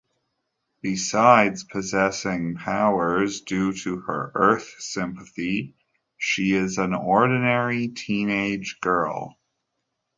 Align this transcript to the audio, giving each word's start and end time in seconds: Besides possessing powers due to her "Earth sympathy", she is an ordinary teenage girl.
Besides 0.81 1.63
possessing 1.63 2.55
powers 2.55 3.41
due 3.41 3.71
to 3.71 3.97
her 3.97 4.31
"Earth 4.33 4.73
sympathy", 4.79 5.75
she 6.17 6.53
is 6.53 6.79
an 6.79 6.95
ordinary 6.95 7.89
teenage 7.89 8.79
girl. 8.81 9.37